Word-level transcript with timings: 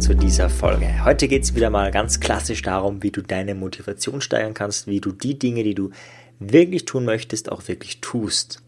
zu 0.00 0.14
dieser 0.14 0.48
Folge. 0.48 1.04
Heute 1.04 1.28
geht 1.28 1.42
es 1.42 1.54
wieder 1.54 1.68
mal 1.68 1.90
ganz 1.90 2.20
klassisch 2.20 2.62
darum, 2.62 3.02
wie 3.02 3.10
du 3.10 3.20
deine 3.20 3.54
Motivation 3.54 4.22
steigern 4.22 4.54
kannst, 4.54 4.86
wie 4.86 4.98
du 4.98 5.12
die 5.12 5.38
Dinge, 5.38 5.62
die 5.62 5.74
du 5.74 5.90
wirklich 6.38 6.86
tun 6.86 7.04
möchtest, 7.04 7.52
auch 7.52 7.68
wirklich 7.68 8.00
tust. 8.00 8.62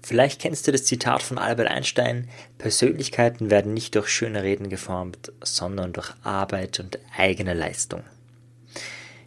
Vielleicht 0.00 0.40
kennst 0.40 0.68
du 0.68 0.72
das 0.72 0.84
Zitat 0.84 1.24
von 1.24 1.38
Albert 1.38 1.66
Einstein, 1.66 2.28
Persönlichkeiten 2.56 3.50
werden 3.50 3.74
nicht 3.74 3.96
durch 3.96 4.08
schöne 4.10 4.44
Reden 4.44 4.68
geformt, 4.68 5.32
sondern 5.42 5.92
durch 5.92 6.12
Arbeit 6.22 6.78
und 6.78 7.00
eigene 7.16 7.52
Leistung. 7.52 8.04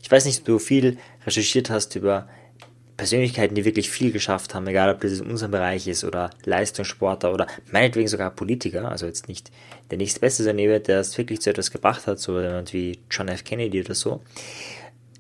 Ich 0.02 0.10
weiß 0.10 0.24
nicht, 0.24 0.40
ob 0.40 0.46
du 0.46 0.60
viel 0.60 0.98
recherchiert 1.26 1.70
hast 1.70 1.98
über 1.98 2.30
Persönlichkeiten, 2.98 3.56
die 3.56 3.64
wirklich 3.64 3.90
viel 3.92 4.12
geschafft 4.12 4.56
haben, 4.56 4.68
egal 4.68 4.94
ob 4.94 5.02
das 5.02 5.20
in 5.20 5.28
unserem 5.28 5.52
Bereich 5.52 5.88
ist 5.88 6.04
oder 6.04 6.32
Leistungssportler 6.46 7.32
oder 7.32 7.48
meinetwegen 7.72 8.08
sogar 8.08 8.32
Politiker, 8.32 8.92
also 8.92 9.06
jetzt 9.06 9.28
nicht 9.28 9.52
der 9.92 10.00
nächste 10.00 10.20
Beste 10.20 10.44
sein 10.44 10.58
wird, 10.58 10.88
der 10.88 11.00
es 11.00 11.18
wirklich 11.18 11.40
zu 11.42 11.52
etwas 11.52 11.72
gebracht 11.72 12.08
hat, 12.08 12.20
so 12.20 12.42
jemand 12.42 12.74
wie 12.74 13.00
John 13.12 13.28
F. 13.28 13.44
Kennedy 13.44 13.82
oder 13.82 13.94
so. 13.94 14.22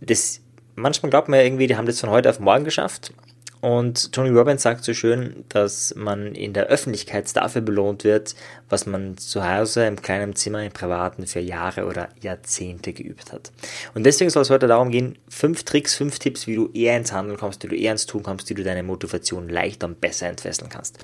Das, 0.01 0.41
manchmal 0.75 1.11
glaubt 1.11 1.29
man 1.29 1.39
ja 1.39 1.45
irgendwie, 1.45 1.67
die 1.67 1.77
haben 1.77 1.85
das 1.85 1.99
von 1.99 2.09
heute 2.09 2.29
auf 2.29 2.39
morgen 2.39 2.63
geschafft 2.63 3.13
und 3.61 4.11
Tony 4.11 4.29
Robbins 4.29 4.61
sagt 4.61 4.83
so 4.83 4.93
schön, 4.93 5.43
dass 5.49 5.95
man 5.95 6.35
in 6.35 6.53
der 6.53 6.67
Öffentlichkeit 6.67 7.35
dafür 7.35 7.61
belohnt 7.61 8.03
wird, 8.03 8.35
was 8.69 8.85
man 8.85 9.17
zu 9.17 9.47
Hause 9.47 9.85
im 9.85 10.01
kleinen 10.01 10.35
Zimmer 10.35 10.63
im 10.63 10.71
Privaten 10.71 11.25
für 11.25 11.39
Jahre 11.39 11.85
oder 11.85 12.09
Jahrzehnte 12.21 12.93
geübt 12.93 13.33
hat. 13.33 13.51
Und 13.95 14.05
deswegen 14.05 14.29
soll 14.29 14.43
es 14.43 14.49
heute 14.49 14.67
darum 14.67 14.91
gehen, 14.91 15.17
fünf 15.27 15.63
Tricks, 15.63 15.95
fünf 15.95 16.19
Tipps, 16.19 16.45
wie 16.45 16.55
du 16.55 16.69
eher 16.73 16.97
ins 16.97 17.11
Handeln 17.11 17.37
kommst, 17.37 17.63
wie 17.63 17.67
du 17.67 17.75
eher 17.75 17.93
ins 17.93 18.05
Tun 18.05 18.23
kommst, 18.23 18.49
wie 18.49 18.53
du 18.53 18.63
deine 18.63 18.83
Motivation 18.83 19.49
leichter 19.49 19.87
und 19.87 20.01
besser 20.01 20.27
entfesseln 20.27 20.69
kannst. 20.69 20.99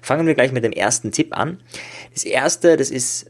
Fangen 0.00 0.26
wir 0.26 0.34
gleich 0.34 0.52
mit 0.52 0.64
dem 0.64 0.72
ersten 0.72 1.12
Tipp 1.12 1.36
an. 1.36 1.60
Das 2.14 2.24
erste, 2.24 2.76
das 2.76 2.90
ist 2.90 3.26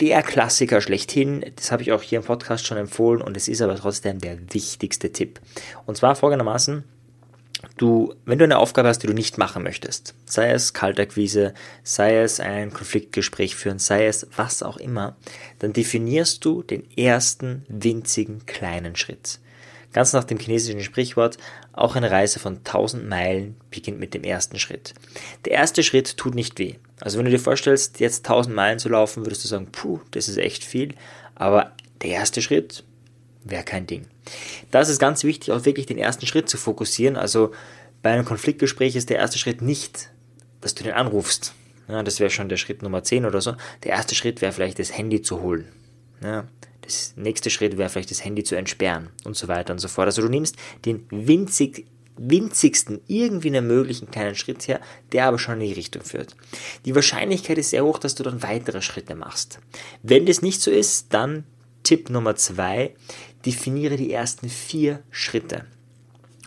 der 0.00 0.22
Klassiker 0.22 0.80
schlechthin. 0.80 1.44
Das 1.56 1.72
habe 1.72 1.82
ich 1.82 1.92
auch 1.92 2.02
hier 2.02 2.18
im 2.18 2.24
Podcast 2.24 2.66
schon 2.66 2.76
empfohlen 2.76 3.22
und 3.22 3.36
es 3.36 3.48
ist 3.48 3.62
aber 3.62 3.76
trotzdem 3.76 4.18
der 4.18 4.36
wichtigste 4.52 5.12
Tipp. 5.12 5.40
Und 5.86 5.96
zwar 5.96 6.16
folgendermaßen, 6.16 6.84
du, 7.76 8.14
wenn 8.24 8.38
du 8.38 8.44
eine 8.44 8.58
Aufgabe 8.58 8.88
hast, 8.88 9.00
die 9.00 9.06
du 9.06 9.12
nicht 9.12 9.38
machen 9.38 9.62
möchtest, 9.62 10.14
sei 10.24 10.50
es 10.50 10.72
Kaltakquise, 10.72 11.54
sei 11.82 12.18
es 12.18 12.40
ein 12.40 12.72
Konfliktgespräch 12.72 13.56
führen, 13.56 13.78
sei 13.78 14.06
es 14.06 14.26
was 14.36 14.62
auch 14.62 14.76
immer, 14.76 15.16
dann 15.58 15.72
definierst 15.72 16.44
du 16.44 16.62
den 16.62 16.84
ersten 16.96 17.64
winzigen 17.68 18.46
kleinen 18.46 18.96
Schritt. 18.96 19.38
Ganz 19.92 20.12
nach 20.14 20.24
dem 20.24 20.38
chinesischen 20.38 20.82
Sprichwort, 20.82 21.36
auch 21.72 21.96
eine 21.96 22.10
Reise 22.10 22.38
von 22.38 22.58
1000 22.58 23.06
Meilen 23.06 23.56
beginnt 23.70 24.00
mit 24.00 24.14
dem 24.14 24.24
ersten 24.24 24.58
Schritt. 24.58 24.94
Der 25.44 25.52
erste 25.52 25.82
Schritt 25.82 26.16
tut 26.16 26.34
nicht 26.34 26.58
weh. 26.58 26.76
Also 27.00 27.18
wenn 27.18 27.26
du 27.26 27.30
dir 27.30 27.38
vorstellst, 27.38 28.00
jetzt 28.00 28.26
1000 28.26 28.54
Meilen 28.54 28.78
zu 28.78 28.88
laufen, 28.88 29.26
würdest 29.26 29.44
du 29.44 29.48
sagen, 29.48 29.68
puh, 29.70 30.00
das 30.12 30.28
ist 30.28 30.38
echt 30.38 30.64
viel. 30.64 30.94
Aber 31.34 31.72
der 32.00 32.10
erste 32.10 32.40
Schritt 32.40 32.84
wäre 33.44 33.62
kein 33.62 33.86
Ding. 33.86 34.06
Da 34.70 34.80
ist 34.80 34.98
ganz 34.98 35.24
wichtig, 35.24 35.52
auch 35.52 35.64
wirklich 35.64 35.86
den 35.86 35.98
ersten 35.98 36.26
Schritt 36.26 36.48
zu 36.48 36.56
fokussieren. 36.56 37.16
Also 37.16 37.52
bei 38.02 38.10
einem 38.10 38.24
Konfliktgespräch 38.24 38.96
ist 38.96 39.10
der 39.10 39.18
erste 39.18 39.38
Schritt 39.38 39.62
nicht, 39.62 40.10
dass 40.60 40.74
du 40.74 40.84
den 40.84 40.92
anrufst. 40.92 41.54
Ja, 41.88 42.02
das 42.02 42.20
wäre 42.20 42.30
schon 42.30 42.48
der 42.48 42.56
Schritt 42.56 42.82
Nummer 42.82 43.02
10 43.02 43.24
oder 43.24 43.40
so. 43.40 43.54
Der 43.84 43.92
erste 43.92 44.14
Schritt 44.14 44.40
wäre 44.40 44.52
vielleicht 44.52 44.78
das 44.78 44.96
Handy 44.96 45.22
zu 45.22 45.40
holen. 45.42 45.68
Ja, 46.22 46.46
das 46.82 47.14
nächste 47.16 47.50
Schritt 47.50 47.78
wäre 47.78 47.88
vielleicht 47.88 48.10
das 48.10 48.24
Handy 48.24 48.44
zu 48.44 48.54
entsperren 48.54 49.10
und 49.24 49.36
so 49.36 49.48
weiter 49.48 49.72
und 49.72 49.78
so 49.78 49.88
fort. 49.88 50.06
Also 50.06 50.22
du 50.22 50.28
nimmst 50.28 50.56
den 50.84 51.06
winzig, 51.10 51.86
winzigsten 52.16 53.00
irgendwie 53.06 53.48
einen 53.48 53.66
möglichen 53.66 54.10
kleinen 54.10 54.34
Schritt 54.34 54.66
her, 54.68 54.80
der 55.12 55.26
aber 55.26 55.38
schon 55.38 55.60
in 55.60 55.68
die 55.68 55.72
Richtung 55.72 56.02
führt. 56.02 56.36
Die 56.84 56.94
Wahrscheinlichkeit 56.94 57.58
ist 57.58 57.70
sehr 57.70 57.84
hoch, 57.84 57.98
dass 57.98 58.14
du 58.14 58.22
dann 58.22 58.42
weitere 58.42 58.82
Schritte 58.82 59.14
machst. 59.14 59.58
Wenn 60.02 60.26
das 60.26 60.42
nicht 60.42 60.60
so 60.60 60.70
ist, 60.70 61.12
dann 61.14 61.44
Tipp 61.82 62.10
Nummer 62.10 62.36
2, 62.36 62.94
definiere 63.44 63.96
die 63.96 64.12
ersten 64.12 64.48
vier 64.48 65.02
Schritte. 65.10 65.64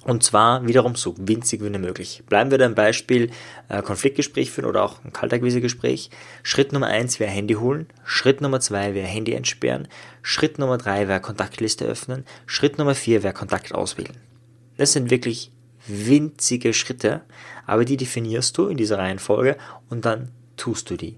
Und 0.06 0.22
zwar 0.22 0.68
wiederum 0.68 0.96
so 0.96 1.16
winzig 1.18 1.64
wie 1.64 1.70
möglich. 1.72 2.22
Bleiben 2.30 2.52
wir 2.52 2.60
beim 2.60 2.76
Beispiel 2.76 3.32
äh, 3.70 3.82
Konfliktgespräch 3.82 4.52
führen 4.52 4.66
oder 4.66 4.84
auch 4.84 5.04
ein 5.04 5.12
Kaltakquisegespräch. 5.12 6.12
Schritt 6.44 6.74
Nummer 6.74 6.86
eins 6.86 7.20
wäre 7.20 7.32
Handy 7.32 7.56
holen. 7.56 7.88
Schritt 8.04 8.40
Nummer 8.40 8.60
zwei 8.60 8.94
wäre 8.94 9.08
Handy 9.08 9.34
entsperren. 9.34 9.88
Schritt 10.22 10.60
Nummer 10.60 10.78
drei 10.78 11.08
wäre 11.08 11.22
Kontaktliste 11.22 11.86
öffnen. 11.86 12.24
Schritt 12.46 12.78
Nummer 12.78 12.94
vier 12.94 13.24
wäre 13.24 13.34
Kontakt 13.34 13.74
auswählen. 13.74 14.16
Das 14.78 14.94
sind 14.94 15.10
wirklich 15.10 15.52
winzige 15.88 16.76
Schritte, 16.76 17.22
aber 17.66 17.84
die 17.84 17.98
definierst 17.98 18.56
du 18.60 18.68
in 18.68 18.78
dieser 18.78 19.00
Reihenfolge 19.00 19.58
und 19.90 20.06
dann 20.06 20.30
tust 20.56 20.90
du 20.92 20.98
die. 20.98 21.18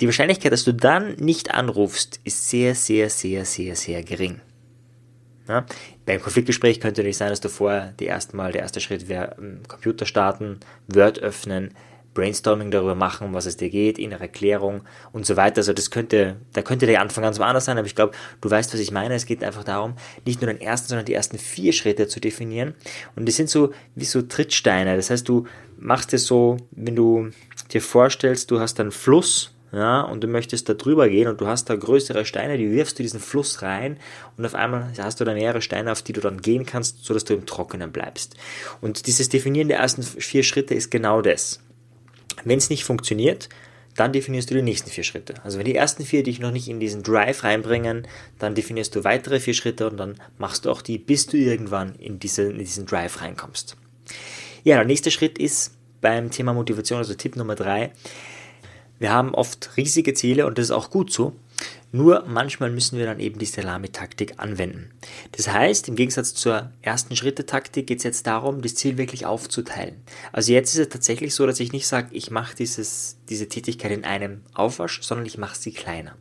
Die 0.00 0.06
Wahrscheinlichkeit, 0.06 0.52
dass 0.52 0.64
du 0.64 0.74
dann 0.74 1.14
nicht 1.16 1.52
anrufst, 1.52 2.20
ist 2.22 2.48
sehr, 2.48 2.76
sehr, 2.76 3.10
sehr, 3.10 3.44
sehr, 3.44 3.74
sehr 3.74 4.04
gering. 4.04 4.40
Ja? 5.48 5.66
Beim 6.06 6.20
Konfliktgespräch 6.20 6.80
könnte 6.80 7.00
natürlich 7.00 7.16
sein, 7.16 7.30
dass 7.30 7.40
du 7.40 7.48
vorher 7.48 7.92
die 8.00 8.06
erste 8.06 8.36
Mal, 8.36 8.52
der 8.52 8.62
erste 8.62 8.80
Schritt 8.80 9.08
wäre, 9.08 9.36
ähm, 9.38 9.60
Computer 9.68 10.06
starten, 10.06 10.60
Word 10.88 11.18
öffnen, 11.18 11.70
Brainstorming 12.14 12.70
darüber 12.70 12.94
machen, 12.94 13.34
was 13.34 13.44
es 13.44 13.56
dir 13.56 13.68
geht, 13.68 13.98
innere 13.98 14.28
Klärung 14.28 14.82
und 15.12 15.26
so 15.26 15.36
weiter. 15.36 15.58
Also 15.58 15.72
das 15.72 15.90
könnte, 15.90 16.36
da 16.52 16.62
könnte 16.62 16.86
der 16.86 17.00
Anfang 17.00 17.24
ganz 17.24 17.38
anders 17.40 17.64
sein, 17.64 17.76
aber 17.76 17.86
ich 17.86 17.96
glaube, 17.96 18.14
du 18.40 18.50
weißt, 18.50 18.72
was 18.72 18.80
ich 18.80 18.92
meine. 18.92 19.14
Es 19.14 19.26
geht 19.26 19.42
einfach 19.44 19.64
darum, 19.64 19.94
nicht 20.24 20.40
nur 20.40 20.50
den 20.50 20.60
ersten, 20.60 20.88
sondern 20.88 21.04
die 21.04 21.12
ersten 21.12 21.38
vier 21.38 21.72
Schritte 21.72 22.06
zu 22.06 22.20
definieren. 22.20 22.74
Und 23.16 23.26
die 23.26 23.32
sind 23.32 23.50
so 23.50 23.72
wie 23.94 24.04
so 24.04 24.22
Trittsteine. 24.22 24.96
Das 24.96 25.10
heißt, 25.10 25.28
du 25.28 25.46
machst 25.76 26.14
es 26.14 26.26
so, 26.26 26.56
wenn 26.70 26.96
du 26.96 27.30
dir 27.72 27.82
vorstellst, 27.82 28.50
du 28.50 28.60
hast 28.60 28.78
einen 28.80 28.92
Fluss 28.92 29.53
ja, 29.74 30.02
und 30.02 30.22
du 30.22 30.28
möchtest 30.28 30.68
da 30.68 30.74
drüber 30.74 31.08
gehen 31.08 31.26
und 31.28 31.40
du 31.40 31.46
hast 31.46 31.68
da 31.68 31.74
größere 31.74 32.24
Steine, 32.24 32.58
die 32.58 32.70
wirfst 32.70 32.98
du 32.98 33.02
diesen 33.02 33.20
Fluss 33.20 33.62
rein 33.62 33.98
und 34.36 34.46
auf 34.46 34.54
einmal 34.54 34.92
hast 34.98 35.20
du 35.20 35.24
da 35.24 35.34
mehrere 35.34 35.62
Steine, 35.62 35.90
auf 35.90 36.02
die 36.02 36.12
du 36.12 36.20
dann 36.20 36.40
gehen 36.40 36.64
kannst, 36.64 37.04
sodass 37.04 37.24
du 37.24 37.34
im 37.34 37.46
Trockenen 37.46 37.90
bleibst. 37.90 38.36
Und 38.80 39.06
dieses 39.06 39.28
Definieren 39.28 39.68
der 39.68 39.78
ersten 39.78 40.02
vier 40.02 40.42
Schritte 40.42 40.74
ist 40.74 40.90
genau 40.90 41.22
das. 41.22 41.60
Wenn 42.44 42.58
es 42.58 42.70
nicht 42.70 42.84
funktioniert, 42.84 43.48
dann 43.96 44.12
definierst 44.12 44.50
du 44.50 44.54
die 44.54 44.62
nächsten 44.62 44.90
vier 44.90 45.04
Schritte. 45.04 45.34
Also 45.44 45.58
wenn 45.58 45.64
die 45.64 45.74
ersten 45.74 46.04
vier 46.04 46.22
dich 46.22 46.40
noch 46.40 46.50
nicht 46.50 46.68
in 46.68 46.80
diesen 46.80 47.02
Drive 47.02 47.44
reinbringen, 47.44 48.06
dann 48.38 48.54
definierst 48.54 48.94
du 48.94 49.04
weitere 49.04 49.40
vier 49.40 49.54
Schritte 49.54 49.88
und 49.88 49.96
dann 49.96 50.16
machst 50.38 50.64
du 50.64 50.70
auch 50.70 50.82
die, 50.82 50.98
bis 50.98 51.26
du 51.26 51.36
irgendwann 51.36 51.94
in, 51.96 52.18
diese, 52.18 52.44
in 52.44 52.58
diesen 52.58 52.86
Drive 52.86 53.20
reinkommst. 53.20 53.76
Ja, 54.64 54.76
der 54.76 54.84
nächste 54.84 55.10
Schritt 55.10 55.38
ist 55.38 55.72
beim 56.00 56.30
Thema 56.30 56.52
Motivation, 56.52 56.98
also 56.98 57.14
Tipp 57.14 57.36
Nummer 57.36 57.54
drei, 57.54 57.92
wir 59.04 59.12
haben 59.12 59.34
oft 59.34 59.76
riesige 59.76 60.14
Ziele 60.14 60.46
und 60.46 60.56
das 60.56 60.64
ist 60.64 60.70
auch 60.70 60.88
gut 60.88 61.12
so. 61.12 61.36
Nur 61.92 62.24
manchmal 62.26 62.70
müssen 62.70 62.98
wir 62.98 63.04
dann 63.04 63.20
eben 63.20 63.38
die 63.38 63.44
Salami-Taktik 63.44 64.38
anwenden. 64.38 64.92
Das 65.32 65.52
heißt, 65.52 65.88
im 65.88 65.94
Gegensatz 65.94 66.32
zur 66.32 66.72
ersten 66.80 67.14
Schritte-Taktik 67.14 67.86
geht 67.86 67.98
es 67.98 68.04
jetzt 68.04 68.26
darum, 68.26 68.62
das 68.62 68.76
Ziel 68.76 68.96
wirklich 68.96 69.26
aufzuteilen. 69.26 69.96
Also 70.32 70.54
jetzt 70.54 70.72
ist 70.72 70.80
es 70.80 70.88
tatsächlich 70.88 71.34
so, 71.34 71.46
dass 71.46 71.60
ich 71.60 71.72
nicht 71.72 71.86
sage, 71.86 72.08
ich 72.12 72.30
mache 72.30 72.56
diese 72.56 73.48
Tätigkeit 73.50 73.92
in 73.92 74.06
einem 74.06 74.40
Aufwasch, 74.54 75.02
sondern 75.02 75.26
ich 75.26 75.36
mache 75.36 75.58
sie 75.58 75.72
kleiner. 75.72 76.16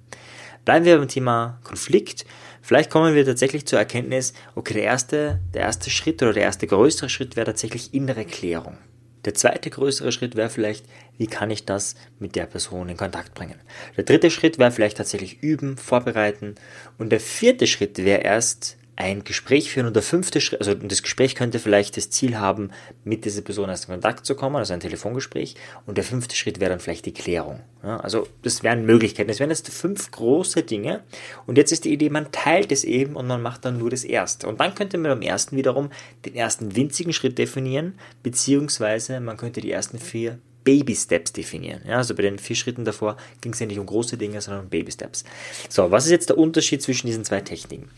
Bleiben 0.66 0.84
wir 0.84 0.98
beim 0.98 1.08
Thema 1.08 1.62
Konflikt. 1.64 2.26
Vielleicht 2.62 2.90
kommen 2.90 3.16
wir 3.16 3.24
tatsächlich 3.24 3.66
zur 3.66 3.80
Erkenntnis, 3.80 4.34
okay, 4.56 4.74
der 4.74 4.84
erste, 4.84 5.40
der 5.54 5.62
erste 5.62 5.90
Schritt 5.90 6.22
oder 6.22 6.34
der 6.34 6.44
erste 6.44 6.68
größere 6.68 7.08
Schritt 7.08 7.38
wäre 7.38 7.46
tatsächlich 7.46 7.94
innere 7.94 8.26
Klärung. 8.26 8.78
Der 9.26 9.34
zweite 9.34 9.70
größere 9.70 10.12
Schritt 10.12 10.36
wäre 10.36 10.50
vielleicht, 10.50 10.86
wie 11.18 11.28
kann 11.28 11.52
ich 11.52 11.66
das 11.66 11.96
mit 12.20 12.36
der 12.36 12.46
Person 12.46 12.90
in 12.90 12.98
Kontakt 12.98 13.34
bringen. 13.34 13.60
Der 13.96 14.04
dritte 14.04 14.30
Schritt 14.30 14.60
wäre 14.60 14.72
vielleicht 14.72 14.98
tatsächlich 14.98 15.42
üben, 15.42 15.78
vorbereiten. 15.78 16.56
Und 16.98 17.12
der 17.12 17.20
vierte 17.20 17.68
Schritt 17.68 17.98
wäre 18.00 18.22
erst 18.22 18.78
ein 18.96 19.24
Gespräch 19.24 19.72
führen 19.72 19.88
und 19.88 19.96
der 19.96 20.04
fünfte 20.04 20.40
Schritt, 20.40 20.60
also 20.60 20.74
das 20.76 21.02
Gespräch 21.02 21.34
könnte 21.34 21.58
vielleicht 21.58 21.98
das 21.98 22.12
Ziel 22.12 22.38
haben, 22.38 22.70
mit 23.04 23.26
dieser 23.26 23.42
Person 23.42 23.70
erst 23.70 23.86
in 23.86 23.94
Kontakt 23.94 24.26
zu 24.26 24.36
kommen, 24.36 24.56
also 24.56 24.74
ein 24.74 24.80
Telefongespräch. 24.80 25.56
Und 25.88 25.98
der 25.98 26.04
fünfte 26.04 26.36
Schritt 26.36 26.60
wäre 26.60 26.70
dann 26.70 26.80
vielleicht 26.80 27.06
die 27.06 27.14
Klärung. 27.14 27.62
Ja, 27.82 27.98
also 27.98 28.28
das 28.44 28.62
wären 28.62 28.86
Möglichkeiten. 28.86 29.30
Das 29.30 29.40
wären 29.40 29.50
jetzt 29.50 29.68
fünf 29.70 30.12
große 30.12 30.64
Dinge. 30.64 31.04
Und 31.48 31.58
jetzt 31.58 31.72
ist 31.72 31.86
die 31.86 31.94
Idee, 31.94 32.10
man 32.10 32.32
teilt 32.32 32.72
es 32.72 32.84
eben 32.84 33.16
und 33.16 33.26
man 33.26 33.42
macht 33.42 33.66
dann 33.66 33.80
nur 33.80 33.90
das 33.90 34.04
erste. 34.04 34.48
Und 34.48 34.60
dann 34.60 34.76
könnte 34.76 34.98
man 34.98 35.12
am 35.12 35.22
ersten 35.22 35.58
wiederum 35.58 35.90
den 36.26 36.36
ersten 36.36 36.76
winzigen 36.76 37.14
Schritt 37.14 37.38
definieren, 37.38 37.96
beziehungsweise 38.22 39.20
man 39.20 39.38
könnte 39.38 39.62
die 39.62 39.72
ersten 39.72 39.98
vier 39.98 40.38
Baby 40.64 40.96
Steps 40.96 41.34
definieren. 41.34 41.82
Ja, 41.86 41.98
also 41.98 42.16
bei 42.16 42.24
den 42.24 42.40
vier 42.40 42.56
Schritten 42.56 42.86
davor 42.86 43.18
ging 43.42 43.54
es 43.54 43.60
ja 43.60 43.66
nicht 43.66 43.80
um 43.80 43.86
große 43.86 44.18
Dinge, 44.18 44.40
sondern 44.40 44.64
um 44.64 44.70
Baby 44.70 44.92
Steps. 44.92 45.24
So, 45.68 45.92
was 45.92 46.06
ist 46.06 46.12
jetzt 46.12 46.30
der 46.30 46.38
Unterschied 46.38 46.82
zwischen 46.82 47.08
diesen 47.08 47.26
zwei 47.26 47.42
Techniken? 47.42 47.90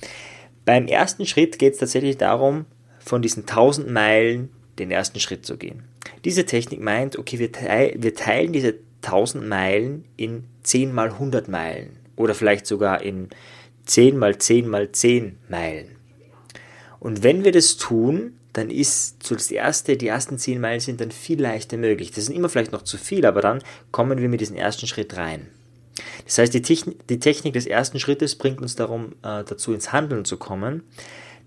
Beim 0.66 0.88
ersten 0.88 1.26
Schritt 1.26 1.60
geht 1.60 1.74
es 1.74 1.80
tatsächlich 1.80 2.18
darum, 2.18 2.66
von 3.00 3.22
diesen 3.22 3.44
1000 3.44 3.90
Meilen 3.90 4.50
den 4.80 4.92
ersten 4.92 5.20
Schritt 5.20 5.46
zu 5.46 5.58
gehen. 5.58 5.84
Diese 6.26 6.46
Technik 6.46 6.82
meint, 6.82 7.18
okay, 7.18 7.40
wir, 7.40 7.52
teil, 7.52 7.96
wir 7.98 8.16
teilen 8.16 8.52
diese 8.52 8.76
1000 9.04 9.48
Meilen 9.48 10.06
in 10.18 10.46
10 10.64 10.92
mal 10.94 11.10
100 11.10 11.48
Meilen 11.48 11.92
oder 12.16 12.34
vielleicht 12.34 12.66
sogar 12.66 13.02
in 13.02 13.30
10 13.86 14.18
mal 14.18 14.38
10 14.38 14.68
mal 14.68 14.92
10 14.92 15.38
Meilen. 15.48 15.96
Und 17.00 17.24
wenn 17.24 17.44
wir 17.44 17.52
das 17.52 17.78
tun, 17.78 18.34
dann 18.54 18.72
ist 18.72 19.22
so 19.22 19.36
das 19.36 19.52
erste, 19.52 19.98
die 19.98 20.08
ersten 20.08 20.40
10 20.40 20.60
Meilen 20.60 20.80
sind 20.80 21.02
dann 21.02 21.12
viel 21.12 21.40
leichter 21.40 21.78
möglich. 21.78 22.12
Das 22.12 22.26
sind 22.26 22.36
immer 22.36 22.50
vielleicht 22.50 22.72
noch 22.72 22.82
zu 22.82 22.98
viel, 22.98 23.26
aber 23.26 23.42
dann 23.42 23.62
kommen 23.92 24.20
wir 24.20 24.30
mit 24.30 24.42
diesem 24.42 24.56
ersten 24.56 24.88
Schritt 24.88 25.16
rein. 25.18 25.48
Das 26.26 26.38
heißt, 26.38 26.54
die, 26.54 26.62
Technik, 26.62 27.08
die 27.08 27.20
Technik 27.20 27.54
des 27.54 27.66
ersten 27.66 28.00
Schrittes 28.00 28.36
bringt 28.36 28.62
uns 28.62 28.76
darum, 28.76 29.14
äh, 29.24 29.44
dazu 29.44 29.74
ins 29.74 29.94
Handeln 29.94 30.26
zu 30.26 30.38
kommen. 30.38 30.84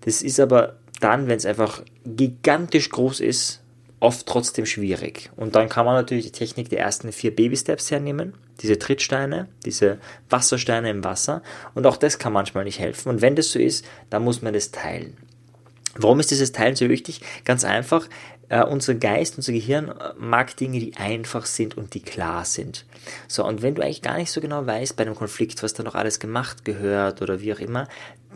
Das 0.01 0.21
ist 0.21 0.39
aber 0.39 0.77
dann, 1.01 1.27
wenn 1.27 1.37
es 1.37 1.45
einfach 1.45 1.83
gigantisch 2.05 2.89
groß 2.89 3.19
ist, 3.19 3.61
oft 3.99 4.25
trotzdem 4.25 4.65
schwierig. 4.65 5.29
Und 5.35 5.55
dann 5.55 5.69
kann 5.69 5.85
man 5.85 5.95
natürlich 5.95 6.25
die 6.25 6.31
Technik 6.31 6.69
der 6.69 6.79
ersten 6.79 7.11
vier 7.11 7.35
Baby-Steps 7.35 7.91
hernehmen, 7.91 8.33
diese 8.61 8.79
Trittsteine, 8.79 9.47
diese 9.65 9.97
Wassersteine 10.29 10.89
im 10.89 11.03
Wasser. 11.03 11.41
Und 11.75 11.85
auch 11.85 11.97
das 11.97 12.17
kann 12.17 12.33
manchmal 12.33 12.63
nicht 12.63 12.79
helfen. 12.79 13.09
Und 13.09 13.21
wenn 13.21 13.35
das 13.35 13.51
so 13.51 13.59
ist, 13.59 13.85
dann 14.09 14.23
muss 14.23 14.41
man 14.41 14.53
das 14.53 14.71
teilen. 14.71 15.17
Warum 15.95 16.19
ist 16.19 16.31
dieses 16.31 16.51
Teilen 16.51 16.75
so 16.75 16.87
wichtig? 16.87 17.21
Ganz 17.45 17.63
einfach, 17.63 18.07
äh, 18.49 18.63
unser 18.63 18.95
Geist, 18.95 19.37
unser 19.37 19.53
Gehirn 19.53 19.93
mag 20.17 20.55
Dinge, 20.57 20.79
die 20.79 20.97
einfach 20.97 21.45
sind 21.45 21.77
und 21.77 21.93
die 21.93 22.01
klar 22.01 22.45
sind. 22.45 22.85
So, 23.27 23.45
und 23.45 23.61
wenn 23.61 23.75
du 23.75 23.83
eigentlich 23.83 24.01
gar 24.01 24.17
nicht 24.17 24.31
so 24.31 24.41
genau 24.41 24.65
weißt 24.65 24.95
bei 24.95 25.03
einem 25.03 25.15
Konflikt, 25.15 25.63
was 25.63 25.73
da 25.73 25.83
noch 25.83 25.95
alles 25.95 26.19
gemacht 26.19 26.65
gehört 26.65 27.21
oder 27.21 27.41
wie 27.41 27.53
auch 27.53 27.59
immer, 27.59 27.87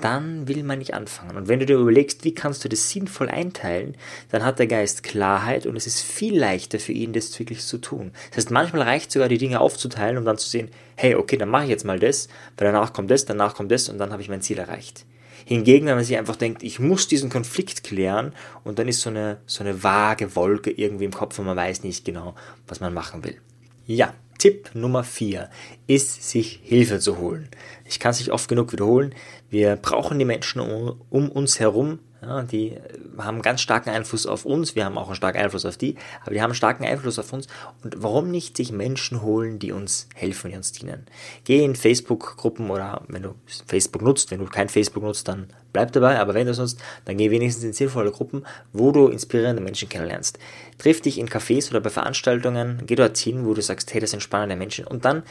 dann 0.01 0.47
will 0.47 0.63
man 0.63 0.79
nicht 0.79 0.93
anfangen. 0.93 1.37
Und 1.37 1.47
wenn 1.47 1.59
du 1.59 1.65
dir 1.65 1.77
überlegst, 1.77 2.23
wie 2.23 2.33
kannst 2.33 2.63
du 2.63 2.69
das 2.69 2.89
sinnvoll 2.89 3.29
einteilen, 3.29 3.95
dann 4.31 4.43
hat 4.43 4.59
der 4.59 4.67
Geist 4.67 5.03
Klarheit 5.03 5.65
und 5.65 5.75
es 5.75 5.87
ist 5.87 6.01
viel 6.01 6.37
leichter 6.37 6.79
für 6.79 6.93
ihn, 6.93 7.13
das 7.13 7.37
wirklich 7.37 7.61
zu 7.61 7.77
tun. 7.77 8.11
Das 8.29 8.37
heißt, 8.37 8.51
manchmal 8.51 8.83
reicht 8.83 9.11
sogar 9.11 9.29
die 9.29 9.37
Dinge 9.37 9.59
aufzuteilen, 9.59 10.17
um 10.17 10.25
dann 10.25 10.37
zu 10.37 10.49
sehen, 10.49 10.69
hey, 10.95 11.15
okay, 11.15 11.37
dann 11.37 11.49
mache 11.49 11.63
ich 11.63 11.69
jetzt 11.69 11.85
mal 11.85 11.99
das, 11.99 12.27
weil 12.57 12.71
danach 12.71 12.93
kommt 12.93 13.11
das, 13.11 13.25
danach 13.25 13.55
kommt 13.55 13.71
das 13.71 13.89
und 13.89 13.97
dann 13.97 14.11
habe 14.11 14.21
ich 14.21 14.29
mein 14.29 14.41
Ziel 14.41 14.57
erreicht. 14.57 15.05
Hingegen, 15.45 15.85
wenn 15.87 15.95
man 15.95 16.03
sich 16.03 16.17
einfach 16.17 16.35
denkt, 16.35 16.63
ich 16.63 16.79
muss 16.79 17.07
diesen 17.07 17.29
Konflikt 17.29 17.83
klären 17.83 18.33
und 18.63 18.79
dann 18.79 18.87
ist 18.87 19.01
so 19.01 19.09
eine, 19.09 19.39
so 19.45 19.63
eine 19.63 19.83
vage 19.83 20.35
Wolke 20.35 20.71
irgendwie 20.71 21.05
im 21.05 21.13
Kopf 21.13 21.39
und 21.39 21.45
man 21.45 21.57
weiß 21.57 21.83
nicht 21.83 22.05
genau, 22.05 22.35
was 22.67 22.79
man 22.79 22.93
machen 22.93 23.23
will. 23.23 23.37
Ja, 23.85 24.13
Tipp 24.37 24.71
Nummer 24.73 25.03
4 25.03 25.49
ist, 25.87 26.29
sich 26.29 26.59
Hilfe 26.63 26.99
zu 26.99 27.17
holen. 27.17 27.49
Ich 27.85 27.99
kann 27.99 28.11
es 28.11 28.19
nicht 28.19 28.31
oft 28.31 28.49
genug 28.49 28.71
wiederholen. 28.73 29.13
Wir 29.49 29.75
brauchen 29.75 30.19
die 30.19 30.25
Menschen 30.25 30.59
um, 30.61 31.01
um 31.09 31.29
uns 31.29 31.59
herum, 31.59 31.99
ja, 32.25 32.41
die 32.43 32.77
haben 33.17 33.41
ganz 33.41 33.61
starken 33.61 33.89
Einfluss 33.89 34.25
auf 34.25 34.45
uns, 34.45 34.75
wir 34.75 34.85
haben 34.85 34.97
auch 34.97 35.07
einen 35.07 35.15
starken 35.15 35.39
Einfluss 35.39 35.65
auf 35.65 35.77
die, 35.77 35.95
aber 36.21 36.31
die 36.31 36.41
haben 36.41 36.51
einen 36.51 36.55
starken 36.55 36.85
Einfluss 36.85 37.19
auf 37.19 37.33
uns. 37.33 37.47
Und 37.83 37.95
warum 38.01 38.31
nicht 38.31 38.55
sich 38.55 38.71
Menschen 38.71 39.21
holen, 39.21 39.59
die 39.59 39.71
uns 39.71 40.07
helfen, 40.15 40.51
die 40.51 40.57
uns 40.57 40.71
dienen? 40.71 41.05
Geh 41.43 41.63
in 41.63 41.75
Facebook-Gruppen 41.75 42.69
oder 42.69 43.01
wenn 43.07 43.23
du 43.23 43.35
Facebook 43.67 44.01
nutzt, 44.01 44.31
wenn 44.31 44.39
du 44.39 44.45
kein 44.45 44.69
Facebook 44.69 45.03
nutzt, 45.03 45.27
dann 45.27 45.47
bleib 45.73 45.91
dabei, 45.91 46.19
aber 46.19 46.33
wenn 46.33 46.45
du 46.45 46.51
es 46.51 46.59
nutzt, 46.59 46.79
dann 47.05 47.17
geh 47.17 47.29
wenigstens 47.31 47.63
in 47.63 47.73
sinnvolle 47.73 48.11
Gruppen, 48.11 48.45
wo 48.71 48.91
du 48.91 49.07
inspirierende 49.07 49.61
Menschen 49.61 49.89
kennenlernst. 49.89 50.39
Triff 50.77 51.01
dich 51.01 51.17
in 51.17 51.27
Cafés 51.27 51.69
oder 51.69 51.81
bei 51.81 51.89
Veranstaltungen, 51.89 52.83
geh 52.85 52.95
dorthin, 52.95 53.45
wo 53.45 53.53
du 53.53 53.61
sagst, 53.61 53.93
hey, 53.93 53.99
das 53.99 54.11
sind 54.11 54.23
spannende 54.23 54.55
Menschen 54.55 54.85
und 54.85 55.03
dann 55.03 55.23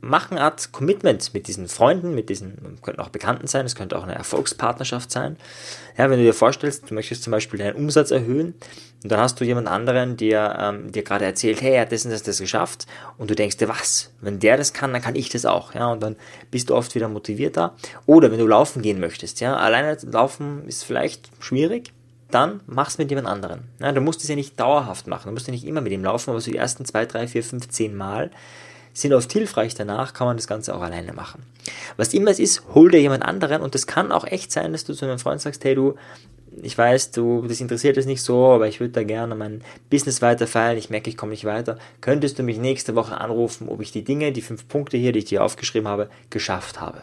mach 0.00 0.30
eine 0.30 0.40
Art 0.40 0.72
Commitment 0.72 1.34
mit 1.34 1.48
diesen 1.48 1.68
Freunden, 1.68 2.14
mit 2.14 2.28
diesen, 2.28 2.78
könnten 2.82 3.00
auch 3.00 3.08
Bekannten 3.08 3.46
sein, 3.46 3.66
es 3.66 3.74
könnte 3.74 3.98
auch 3.98 4.04
eine 4.04 4.14
Erfolgspartnerschaft 4.14 5.10
sein. 5.10 5.36
Ja, 5.96 6.08
wenn 6.10 6.18
du 6.18 6.24
dir 6.24 6.34
vorstellst, 6.34 6.90
du 6.90 6.94
möchtest 6.94 7.22
zum 7.22 7.32
Beispiel 7.32 7.58
deinen 7.58 7.76
Umsatz 7.76 8.10
erhöhen 8.10 8.54
und 9.02 9.12
dann 9.12 9.20
hast 9.20 9.40
du 9.40 9.44
jemand 9.44 9.68
anderen, 9.68 10.16
der 10.16 10.58
ähm, 10.60 10.92
dir 10.92 11.02
gerade 11.02 11.24
erzählt, 11.24 11.60
hey, 11.60 11.74
er 11.74 11.82
hat 11.82 11.92
das 11.92 12.04
und 12.04 12.12
das, 12.12 12.22
das 12.22 12.38
geschafft 12.38 12.86
und 13.16 13.30
du 13.30 13.34
denkst 13.34 13.56
dir, 13.56 13.68
was, 13.68 14.12
wenn 14.20 14.38
der 14.38 14.56
das 14.56 14.72
kann, 14.72 14.92
dann 14.92 15.02
kann 15.02 15.16
ich 15.16 15.28
das 15.28 15.44
auch, 15.44 15.74
ja, 15.74 15.90
und 15.90 16.02
dann 16.02 16.16
bist 16.50 16.70
du 16.70 16.74
oft 16.74 16.94
wieder 16.94 17.08
motivierter. 17.08 17.74
Oder 18.06 18.30
wenn 18.30 18.38
du 18.38 18.46
laufen 18.46 18.82
gehen 18.82 19.00
möchtest, 19.00 19.40
ja, 19.40 19.56
alleine 19.56 19.96
laufen 20.02 20.66
ist 20.66 20.84
vielleicht 20.84 21.30
schwierig, 21.40 21.92
dann 22.30 22.60
mach's 22.66 22.98
mit 22.98 23.10
jemand 23.10 23.26
anderen. 23.26 23.64
Ja, 23.80 23.92
du 23.92 24.00
musst 24.00 24.22
es 24.22 24.28
ja 24.28 24.36
nicht 24.36 24.60
dauerhaft 24.60 25.06
machen, 25.06 25.28
du 25.28 25.32
musst 25.32 25.46
ja 25.46 25.52
nicht 25.52 25.64
immer 25.64 25.80
mit 25.80 25.92
ihm 25.92 26.04
laufen, 26.04 26.30
aber 26.30 26.40
so 26.40 26.50
die 26.50 26.58
ersten 26.58 26.84
zwei, 26.84 27.06
drei, 27.06 27.26
vier, 27.26 27.42
fünf, 27.42 27.68
zehn 27.68 27.96
Mal 27.96 28.30
sind 28.92 29.12
oft 29.12 29.32
hilfreich. 29.32 29.74
Danach 29.74 30.14
kann 30.14 30.26
man 30.26 30.36
das 30.36 30.46
Ganze 30.46 30.74
auch 30.74 30.82
alleine 30.82 31.12
machen. 31.12 31.42
Was 31.96 32.14
immer 32.14 32.30
es 32.30 32.38
ist, 32.38 32.62
hol 32.74 32.90
dir 32.90 33.00
jemand 33.00 33.24
anderen 33.24 33.62
und 33.62 33.74
das 33.74 33.86
kann 33.86 34.12
auch 34.12 34.24
echt 34.24 34.52
sein, 34.52 34.72
dass 34.72 34.84
du 34.84 34.94
zu 34.94 35.04
einem 35.04 35.18
Freund 35.18 35.40
sagst, 35.40 35.64
hey 35.64 35.74
du, 35.74 35.94
ich 36.62 36.76
weiß, 36.76 37.12
du, 37.12 37.42
das 37.46 37.60
interessiert 37.60 37.96
es 37.96 38.06
nicht 38.06 38.22
so, 38.22 38.46
aber 38.46 38.68
ich 38.68 38.80
würde 38.80 38.92
da 38.92 39.02
gerne 39.02 39.34
mein 39.34 39.62
Business 39.90 40.22
weiterfeilen. 40.22 40.78
Ich 40.78 40.90
merke, 40.90 41.10
ich 41.10 41.16
komme 41.16 41.30
nicht 41.30 41.44
weiter. 41.44 41.78
Könntest 42.00 42.38
du 42.38 42.42
mich 42.42 42.58
nächste 42.58 42.94
Woche 42.94 43.20
anrufen, 43.20 43.68
ob 43.68 43.80
ich 43.80 43.92
die 43.92 44.04
Dinge, 44.04 44.32
die 44.32 44.42
fünf 44.42 44.66
Punkte 44.68 44.96
hier, 44.96 45.12
die 45.12 45.20
ich 45.20 45.24
dir 45.26 45.44
aufgeschrieben 45.44 45.88
habe, 45.88 46.08
geschafft 46.30 46.80
habe? 46.80 47.02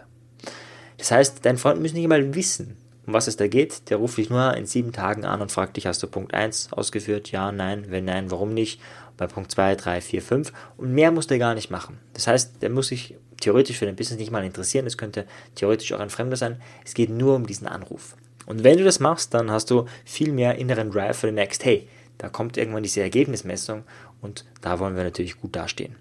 Das 0.97 1.11
heißt, 1.11 1.45
dein 1.45 1.57
Freund 1.57 1.81
muss 1.81 1.93
nicht 1.93 2.07
mal 2.07 2.35
wissen, 2.35 2.77
um 3.05 3.13
was 3.13 3.27
es 3.27 3.37
da 3.37 3.47
geht. 3.47 3.89
Der 3.89 3.97
ruft 3.97 4.17
dich 4.17 4.29
nur 4.29 4.55
in 4.55 4.65
sieben 4.65 4.91
Tagen 4.91 5.25
an 5.25 5.41
und 5.41 5.51
fragt 5.51 5.77
dich, 5.77 5.87
hast 5.87 6.01
du 6.01 6.07
Punkt 6.07 6.33
1 6.33 6.73
ausgeführt? 6.73 7.31
Ja, 7.31 7.51
nein, 7.51 7.85
wenn 7.89 8.05
nein, 8.05 8.31
warum 8.31 8.53
nicht? 8.53 8.81
Bei 9.17 9.27
Punkt 9.27 9.51
2, 9.51 9.75
3, 9.75 10.01
4, 10.01 10.21
5. 10.21 10.53
Und 10.77 10.93
mehr 10.93 11.11
muss 11.11 11.27
der 11.27 11.39
gar 11.39 11.55
nicht 11.55 11.69
machen. 11.69 11.99
Das 12.13 12.27
heißt, 12.27 12.61
der 12.61 12.69
muss 12.69 12.87
sich 12.87 13.15
theoretisch 13.39 13.77
für 13.77 13.85
dein 13.85 13.95
Business 13.95 14.19
nicht 14.19 14.31
mal 14.31 14.43
interessieren. 14.43 14.85
Es 14.85 14.97
könnte 14.97 15.25
theoretisch 15.55 15.93
auch 15.93 15.99
ein 15.99 16.09
Fremder 16.09 16.35
sein. 16.35 16.61
Es 16.83 16.93
geht 16.93 17.09
nur 17.09 17.35
um 17.35 17.47
diesen 17.47 17.67
Anruf. 17.67 18.15
Und 18.45 18.63
wenn 18.63 18.77
du 18.77 18.83
das 18.83 18.99
machst, 18.99 19.33
dann 19.33 19.51
hast 19.51 19.71
du 19.71 19.85
viel 20.03 20.31
mehr 20.31 20.55
inneren 20.55 20.91
Drive, 20.91 21.23
weil 21.23 21.31
du 21.31 21.35
merkst, 21.35 21.65
hey, 21.65 21.87
da 22.17 22.29
kommt 22.29 22.57
irgendwann 22.57 22.83
diese 22.83 23.01
Ergebnismessung 23.01 23.83
und 24.21 24.45
da 24.61 24.79
wollen 24.79 24.95
wir 24.95 25.03
natürlich 25.03 25.39
gut 25.39 25.55
dastehen. 25.55 25.95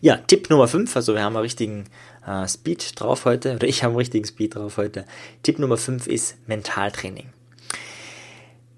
Ja, 0.00 0.16
Tipp 0.16 0.48
Nummer 0.50 0.68
5, 0.68 0.94
also 0.96 1.14
wir 1.14 1.22
haben 1.22 1.36
einen 1.36 1.42
richtigen 1.42 1.84
äh, 2.26 2.48
Speed 2.48 2.98
drauf 2.98 3.24
heute, 3.24 3.56
oder 3.56 3.66
ich 3.66 3.82
habe 3.82 3.92
einen 3.92 3.98
richtigen 3.98 4.24
Speed 4.24 4.54
drauf 4.54 4.76
heute. 4.76 5.04
Tipp 5.42 5.58
Nummer 5.58 5.76
5 5.76 6.06
ist 6.06 6.36
Mentaltraining. 6.48 7.28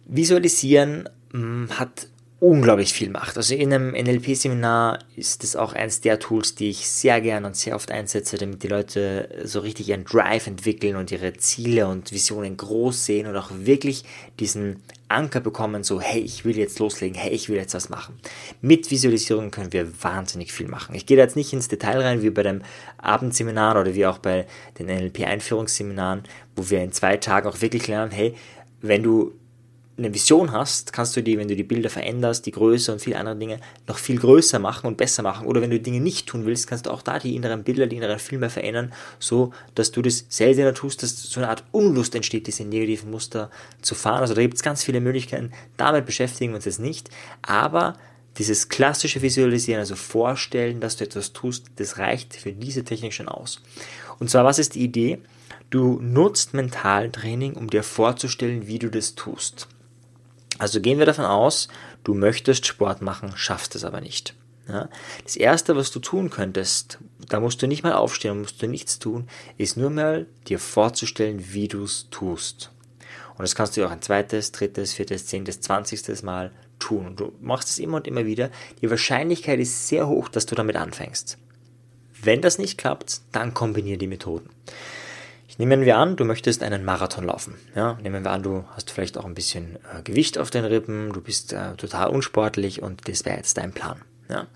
Visualisieren 0.06 1.08
mh, 1.32 1.38
mm, 1.38 1.70
hat 1.78 2.08
unglaublich 2.40 2.94
viel 2.94 3.10
macht. 3.10 3.36
Also 3.36 3.54
in 3.54 3.72
einem 3.72 3.92
NLP-Seminar 3.92 5.00
ist 5.14 5.42
das 5.42 5.56
auch 5.56 5.74
eines 5.74 6.00
der 6.00 6.18
Tools, 6.18 6.54
die 6.54 6.70
ich 6.70 6.88
sehr 6.88 7.20
gern 7.20 7.44
und 7.44 7.54
sehr 7.54 7.76
oft 7.76 7.90
einsetze, 7.90 8.38
damit 8.38 8.62
die 8.62 8.68
Leute 8.68 9.28
so 9.44 9.60
richtig 9.60 9.90
ihren 9.90 10.04
Drive 10.04 10.46
entwickeln 10.46 10.96
und 10.96 11.12
ihre 11.12 11.34
Ziele 11.34 11.86
und 11.86 12.12
Visionen 12.12 12.56
groß 12.56 13.04
sehen 13.04 13.26
und 13.26 13.36
auch 13.36 13.50
wirklich 13.52 14.04
diesen 14.40 14.82
Anker 15.08 15.40
bekommen, 15.40 15.84
so 15.84 16.00
hey, 16.00 16.20
ich 16.20 16.46
will 16.46 16.56
jetzt 16.56 16.78
loslegen, 16.78 17.18
hey, 17.18 17.30
ich 17.30 17.50
will 17.50 17.56
jetzt 17.56 17.74
was 17.74 17.90
machen. 17.90 18.18
Mit 18.62 18.90
Visualisierung 18.90 19.50
können 19.50 19.72
wir 19.74 20.02
wahnsinnig 20.02 20.52
viel 20.52 20.68
machen. 20.68 20.94
Ich 20.94 21.04
gehe 21.04 21.18
da 21.18 21.24
jetzt 21.24 21.36
nicht 21.36 21.52
ins 21.52 21.68
Detail 21.68 22.00
rein, 22.00 22.22
wie 22.22 22.30
bei 22.30 22.42
dem 22.42 22.62
Abendseminar 22.96 23.78
oder 23.78 23.94
wie 23.94 24.06
auch 24.06 24.18
bei 24.18 24.46
den 24.78 24.86
NLP-Einführungsseminaren, 24.86 26.22
wo 26.56 26.70
wir 26.70 26.82
in 26.82 26.92
zwei 26.92 27.18
Tagen 27.18 27.48
auch 27.48 27.60
wirklich 27.60 27.86
lernen, 27.86 28.12
hey, 28.12 28.34
wenn 28.80 29.02
du 29.02 29.34
eine 30.00 30.14
Vision 30.14 30.52
hast, 30.52 30.92
kannst 30.92 31.16
du 31.16 31.22
die, 31.22 31.38
wenn 31.38 31.48
du 31.48 31.54
die 31.54 31.62
Bilder 31.62 31.90
veränderst, 31.90 32.46
die 32.46 32.50
Größe 32.50 32.92
und 32.92 33.00
viele 33.00 33.16
andere 33.18 33.36
Dinge, 33.36 33.60
noch 33.86 33.98
viel 33.98 34.18
größer 34.18 34.58
machen 34.58 34.86
und 34.86 34.96
besser 34.96 35.22
machen. 35.22 35.46
Oder 35.46 35.60
wenn 35.60 35.70
du 35.70 35.78
Dinge 35.78 36.00
nicht 36.00 36.26
tun 36.26 36.46
willst, 36.46 36.66
kannst 36.66 36.86
du 36.86 36.90
auch 36.90 37.02
da 37.02 37.18
die 37.18 37.36
inneren 37.36 37.62
Bilder, 37.62 37.86
die 37.86 37.96
inneren 37.96 38.18
Filme 38.18 38.50
verändern, 38.50 38.92
so 39.18 39.52
dass 39.74 39.92
du 39.92 40.02
das 40.02 40.24
seltener 40.28 40.74
tust, 40.74 41.02
dass 41.02 41.22
so 41.22 41.40
eine 41.40 41.48
Art 41.48 41.64
Unlust 41.70 42.14
entsteht, 42.14 42.46
diese 42.46 42.64
negativen 42.64 43.10
Muster 43.10 43.50
zu 43.82 43.94
fahren. 43.94 44.20
Also 44.20 44.34
da 44.34 44.40
gibt 44.40 44.54
es 44.54 44.62
ganz 44.62 44.82
viele 44.82 45.00
Möglichkeiten. 45.00 45.52
Damit 45.76 46.06
beschäftigen 46.06 46.52
wir 46.52 46.56
uns 46.56 46.64
jetzt 46.64 46.80
nicht. 46.80 47.10
Aber 47.42 47.94
dieses 48.38 48.68
klassische 48.68 49.22
Visualisieren, 49.22 49.80
also 49.80 49.96
vorstellen, 49.96 50.80
dass 50.80 50.96
du 50.96 51.04
etwas 51.04 51.32
tust, 51.32 51.66
das 51.76 51.98
reicht 51.98 52.34
für 52.34 52.52
diese 52.52 52.84
Technik 52.84 53.12
schon 53.12 53.28
aus. 53.28 53.60
Und 54.18 54.30
zwar, 54.30 54.44
was 54.44 54.58
ist 54.58 54.74
die 54.74 54.82
Idee? 54.82 55.18
Du 55.70 56.00
nutzt 56.00 56.54
Mentaltraining, 56.54 57.54
um 57.54 57.70
dir 57.70 57.82
vorzustellen, 57.82 58.66
wie 58.66 58.78
du 58.78 58.90
das 58.90 59.14
tust. 59.14 59.68
Also 60.60 60.82
gehen 60.82 60.98
wir 60.98 61.06
davon 61.06 61.24
aus, 61.24 61.68
du 62.04 62.12
möchtest 62.12 62.66
Sport 62.66 63.00
machen, 63.00 63.32
schaffst 63.34 63.74
es 63.76 63.82
aber 63.82 64.02
nicht. 64.02 64.34
Ja? 64.68 64.90
Das 65.24 65.36
erste, 65.36 65.74
was 65.74 65.90
du 65.90 66.00
tun 66.00 66.28
könntest, 66.28 66.98
da 67.30 67.40
musst 67.40 67.62
du 67.62 67.66
nicht 67.66 67.82
mal 67.82 67.94
aufstehen, 67.94 68.42
musst 68.42 68.60
du 68.60 68.66
nichts 68.66 68.98
tun, 68.98 69.26
ist 69.56 69.78
nur 69.78 69.88
mal 69.88 70.26
dir 70.48 70.58
vorzustellen, 70.58 71.54
wie 71.54 71.66
du 71.66 71.84
es 71.84 72.08
tust. 72.10 72.70
Und 73.38 73.40
das 73.40 73.54
kannst 73.54 73.74
du 73.78 73.86
auch 73.86 73.90
ein 73.90 74.02
zweites, 74.02 74.52
drittes, 74.52 74.92
viertes, 74.92 75.24
zehntes, 75.24 75.62
zwanzigstes 75.62 76.22
Mal 76.22 76.52
tun. 76.78 77.06
Und 77.06 77.20
du 77.20 77.32
machst 77.40 77.70
es 77.70 77.78
immer 77.78 77.96
und 77.96 78.06
immer 78.06 78.26
wieder. 78.26 78.50
Die 78.82 78.90
Wahrscheinlichkeit 78.90 79.60
ist 79.60 79.88
sehr 79.88 80.08
hoch, 80.08 80.28
dass 80.28 80.44
du 80.44 80.54
damit 80.54 80.76
anfängst. 80.76 81.38
Wenn 82.20 82.42
das 82.42 82.58
nicht 82.58 82.76
klappt, 82.76 83.22
dann 83.32 83.54
kombiniere 83.54 83.96
die 83.96 84.08
Methoden. 84.08 84.50
Nehmen 85.60 85.84
wir 85.84 85.98
an, 85.98 86.16
du 86.16 86.24
möchtest 86.24 86.62
einen 86.62 86.86
Marathon 86.86 87.24
laufen. 87.24 87.54
Ja, 87.76 87.98
nehmen 88.02 88.24
wir 88.24 88.30
an, 88.30 88.42
du 88.42 88.64
hast 88.70 88.90
vielleicht 88.90 89.18
auch 89.18 89.26
ein 89.26 89.34
bisschen 89.34 89.76
äh, 89.94 90.00
Gewicht 90.02 90.38
auf 90.38 90.48
den 90.48 90.64
Rippen, 90.64 91.12
du 91.12 91.20
bist 91.20 91.52
äh, 91.52 91.74
total 91.76 92.08
unsportlich 92.08 92.80
und 92.80 93.06
das 93.06 93.26
wäre 93.26 93.36
jetzt 93.36 93.58
dein 93.58 93.72
Plan. 93.72 94.00
Ja. 94.30 94.46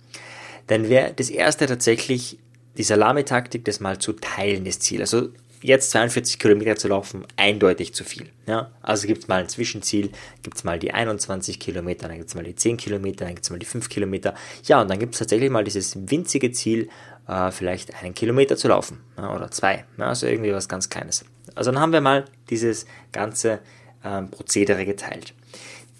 Dann 0.66 0.88
wäre 0.88 1.12
das 1.14 1.28
erste 1.28 1.66
tatsächlich 1.66 2.38
die 2.78 2.84
Salamitaktik, 2.84 3.66
das 3.66 3.80
mal 3.80 3.98
zu 3.98 4.14
teilen, 4.14 4.64
das 4.64 4.78
Ziel. 4.78 5.02
Also 5.02 5.28
jetzt 5.60 5.90
42 5.90 6.38
Kilometer 6.38 6.76
zu 6.76 6.88
laufen, 6.88 7.26
eindeutig 7.36 7.92
zu 7.92 8.02
viel. 8.02 8.30
Ja? 8.46 8.70
Also 8.80 9.06
gibt 9.06 9.24
es 9.24 9.28
mal 9.28 9.42
ein 9.42 9.48
Zwischenziel, 9.50 10.10
gibt 10.42 10.56
es 10.56 10.64
mal 10.64 10.78
die 10.78 10.94
21 10.94 11.60
Kilometer, 11.60 12.08
dann 12.08 12.16
gibt 12.16 12.30
es 12.30 12.34
mal 12.34 12.44
die 12.44 12.54
10 12.54 12.78
Kilometer, 12.78 13.26
dann 13.26 13.34
gibt 13.34 13.44
es 13.44 13.50
mal 13.50 13.58
die 13.58 13.66
5 13.66 13.90
Kilometer. 13.90 14.34
Ja, 14.64 14.80
und 14.80 14.88
dann 14.88 14.98
gibt 14.98 15.14
es 15.14 15.18
tatsächlich 15.18 15.50
mal 15.50 15.64
dieses 15.64 16.10
winzige 16.10 16.50
Ziel, 16.52 16.88
äh, 17.28 17.50
vielleicht 17.50 18.02
einen 18.02 18.14
Kilometer 18.14 18.56
zu 18.56 18.68
laufen 18.68 19.00
ja, 19.16 19.34
oder 19.34 19.50
zwei. 19.50 19.84
Ja, 19.98 20.06
also 20.06 20.26
irgendwie 20.26 20.52
was 20.52 20.68
ganz 20.68 20.90
Kleines. 20.90 21.24
Also 21.54 21.70
dann 21.70 21.80
haben 21.80 21.92
wir 21.92 22.00
mal 22.00 22.24
dieses 22.50 22.86
ganze 23.12 23.60
ähm, 24.04 24.30
Prozedere 24.30 24.84
geteilt. 24.84 25.34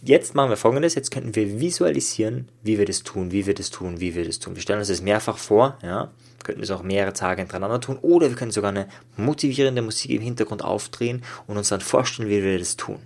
jetzt 0.03 0.35
machen 0.35 0.51
wir 0.51 0.57
folgendes, 0.57 0.95
jetzt 0.95 1.11
könnten 1.11 1.35
wir 1.35 1.61
visualisieren, 1.61 2.49
wie 2.63 2.79
wir 2.79 2.85
das 2.85 3.03
tun, 3.03 3.33
wie 3.33 3.47
wir 3.47 3.55
das 3.55 3.71
tun, 3.71 4.01
wie 4.01 4.15
wir 4.15 4.25
das 4.27 4.39
tun. 4.39 4.55
Wir 4.55 4.63
stellen 4.63 4.81
uns 4.81 4.89
das 4.89 5.01
mehrfach 5.01 5.39
vor, 5.39 5.79
ja, 5.83 6.11
könnten 6.43 6.63
es 6.63 6.71
auch 6.71 6.83
mehrere 6.83 7.15
Tage 7.15 7.41
hintereinander 7.41 7.81
tun 7.81 7.99
oder 8.03 8.29
wir 8.29 8.37
können 8.37 8.51
sogar 8.51 8.71
eine 8.71 8.89
motivierende 9.17 9.81
Musik 9.81 10.11
im 10.11 10.21
Hintergrund 10.21 10.63
aufdrehen 10.63 11.23
und 11.47 11.57
uns 11.57 11.71
dann 11.71 11.81
vorstellen, 11.81 12.29
wie 12.29 12.43
wir 12.43 12.59
das 12.59 12.77
tun. 12.77 12.99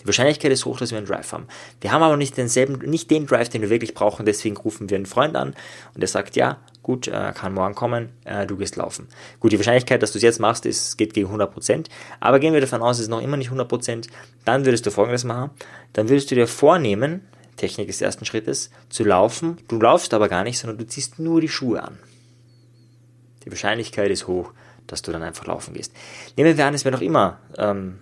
Die 0.00 0.06
Wahrscheinlichkeit 0.06 0.52
ist 0.52 0.64
hoch, 0.64 0.78
dass 0.78 0.90
wir 0.90 0.98
einen 0.98 1.06
Drive 1.06 1.32
haben. 1.32 1.48
Wir 1.80 1.92
haben 1.92 2.02
aber 2.02 2.16
nicht 2.16 2.36
denselben, 2.36 2.78
nicht 2.88 3.10
den 3.10 3.26
Drive, 3.26 3.48
den 3.48 3.62
wir 3.62 3.70
wirklich 3.70 3.94
brauchen, 3.94 4.24
deswegen 4.24 4.56
rufen 4.56 4.88
wir 4.88 4.96
einen 4.96 5.06
Freund 5.06 5.36
an 5.36 5.54
und 5.94 6.00
der 6.00 6.08
sagt, 6.08 6.36
ja, 6.36 6.58
gut, 6.86 7.08
äh, 7.08 7.32
kann 7.34 7.52
morgen 7.52 7.74
kommen, 7.74 8.10
äh, 8.24 8.46
du 8.46 8.56
gehst 8.56 8.76
laufen. 8.76 9.08
Gut, 9.40 9.50
die 9.50 9.58
Wahrscheinlichkeit, 9.58 10.04
dass 10.04 10.12
du 10.12 10.18
es 10.18 10.22
jetzt 10.22 10.38
machst, 10.38 10.66
ist, 10.66 10.96
geht 10.96 11.14
gegen 11.14 11.28
100%, 11.34 11.86
aber 12.20 12.38
gehen 12.38 12.54
wir 12.54 12.60
davon 12.60 12.80
aus, 12.80 12.98
es 12.98 13.02
ist 13.02 13.08
noch 13.08 13.20
immer 13.20 13.36
nicht 13.36 13.50
100%, 13.50 14.06
dann 14.44 14.64
würdest 14.64 14.86
du 14.86 14.92
folgendes 14.92 15.24
machen, 15.24 15.50
dann 15.94 16.08
würdest 16.08 16.30
du 16.30 16.36
dir 16.36 16.46
vornehmen, 16.46 17.22
Technik 17.56 17.88
des 17.88 18.00
ersten 18.00 18.24
Schrittes, 18.24 18.70
zu 18.88 19.02
laufen, 19.02 19.56
du 19.66 19.80
laufst 19.80 20.14
aber 20.14 20.28
gar 20.28 20.44
nicht, 20.44 20.60
sondern 20.60 20.78
du 20.78 20.86
ziehst 20.86 21.18
nur 21.18 21.40
die 21.40 21.48
Schuhe 21.48 21.82
an. 21.82 21.98
Die 23.44 23.50
Wahrscheinlichkeit 23.50 24.12
ist 24.12 24.28
hoch, 24.28 24.52
dass 24.86 25.02
du 25.02 25.10
dann 25.10 25.24
einfach 25.24 25.46
laufen 25.46 25.74
gehst. 25.74 25.92
Nehmen 26.36 26.56
wir 26.56 26.66
an, 26.66 26.74
es 26.74 26.84
wäre 26.84 26.94
noch 26.94 27.02
immer 27.02 27.40
ähm, 27.58 27.98